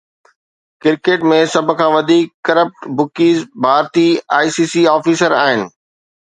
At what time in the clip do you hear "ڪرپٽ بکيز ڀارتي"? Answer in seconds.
2.45-4.07